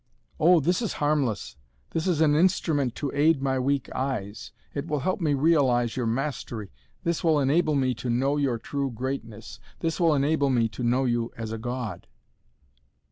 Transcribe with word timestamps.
"Oh, 0.39 0.59
this 0.59 0.81
is 0.81 0.93
harmless! 0.93 1.57
This 1.91 2.07
is 2.07 2.21
an 2.21 2.33
instrument 2.33 2.95
to 2.95 3.11
aid 3.13 3.39
my 3.39 3.59
weak 3.59 3.87
eyes! 3.93 4.51
It 4.73 4.87
will 4.87 5.01
help 5.01 5.21
me 5.21 5.35
realize 5.35 5.95
your 5.95 6.07
mastery! 6.07 6.71
This 7.03 7.23
will 7.23 7.39
enable 7.39 7.75
me 7.75 7.93
to 7.93 8.09
know 8.09 8.35
your 8.37 8.57
true 8.57 8.89
greatness. 8.89 9.59
This 9.81 9.99
will 9.99 10.15
enable 10.15 10.49
me 10.49 10.67
to 10.69 10.81
know 10.83 11.05
you 11.05 11.31
as 11.37 11.51
a 11.51 11.59
god." 11.59 12.07